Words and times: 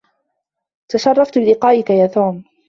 تشرّفت 0.89 1.37
بلقائك 1.37 1.89
يا 1.89 2.07
توم. 2.07 2.43